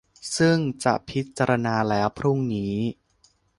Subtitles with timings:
[0.37, 2.75] ซึ่งจะพิจารณาแล้วพรุ่งนี้